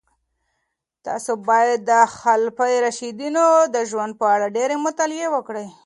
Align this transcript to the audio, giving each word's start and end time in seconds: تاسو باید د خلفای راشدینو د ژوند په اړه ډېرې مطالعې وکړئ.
تاسو 1.05 1.31
باید 1.47 1.79
د 1.89 1.91
خلفای 2.19 2.75
راشدینو 2.85 3.47
د 3.75 3.77
ژوند 3.89 4.13
په 4.21 4.25
اړه 4.35 4.47
ډېرې 4.57 4.75
مطالعې 4.87 5.27
وکړئ. 5.31 5.67